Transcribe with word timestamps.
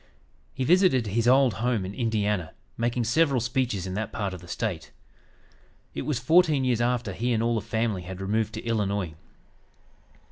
He 0.55 0.63
visited 0.63 1.05
his 1.05 1.27
old 1.27 1.53
home 1.61 1.85
in 1.85 1.93
Indiana, 1.93 2.55
making 2.75 3.03
several 3.03 3.39
speeches 3.39 3.85
in 3.85 3.93
that 3.93 4.11
part 4.11 4.33
of 4.33 4.41
the 4.41 4.47
State. 4.47 4.89
It 5.93 6.07
was 6.07 6.17
fourteen 6.17 6.63
years 6.63 6.81
after 6.81 7.13
he 7.13 7.31
and 7.33 7.43
all 7.43 7.53
the 7.53 7.61
family 7.61 8.01
had 8.01 8.19
removed 8.19 8.55
to 8.55 8.63
Illinois. 8.63 9.13